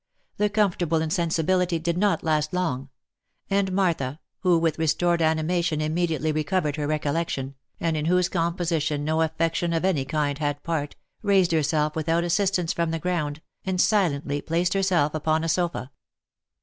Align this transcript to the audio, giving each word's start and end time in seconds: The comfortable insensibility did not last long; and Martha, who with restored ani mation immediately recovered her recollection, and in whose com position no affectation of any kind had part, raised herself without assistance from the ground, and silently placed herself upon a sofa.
The 0.37 0.49
comfortable 0.49 0.99
insensibility 0.99 1.77
did 1.77 1.95
not 1.95 2.23
last 2.23 2.53
long; 2.53 2.89
and 3.51 3.71
Martha, 3.71 4.19
who 4.39 4.57
with 4.57 4.79
restored 4.79 5.21
ani 5.21 5.43
mation 5.43 5.79
immediately 5.79 6.31
recovered 6.31 6.75
her 6.77 6.87
recollection, 6.87 7.53
and 7.79 7.95
in 7.95 8.05
whose 8.05 8.27
com 8.27 8.55
position 8.55 9.05
no 9.05 9.21
affectation 9.21 9.73
of 9.73 9.85
any 9.85 10.05
kind 10.05 10.39
had 10.39 10.63
part, 10.63 10.95
raised 11.21 11.51
herself 11.51 11.95
without 11.95 12.23
assistance 12.23 12.73
from 12.73 12.89
the 12.89 12.97
ground, 12.97 13.43
and 13.63 13.79
silently 13.79 14.41
placed 14.41 14.73
herself 14.73 15.13
upon 15.13 15.43
a 15.43 15.49
sofa. 15.49 15.91